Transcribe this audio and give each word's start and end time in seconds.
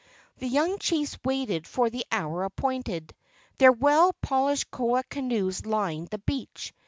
The 0.39 0.47
young 0.47 0.79
chiefs 0.79 1.15
waited 1.23 1.67
for 1.67 1.91
the 1.91 2.07
hour 2.11 2.43
appointed. 2.43 3.13
Their 3.59 3.71
well 3.71 4.13
polished 4.13 4.71
koa 4.71 5.03
canoes 5.03 5.63
lined 5.67 6.07
the 6.07 6.17
beach. 6.17 6.73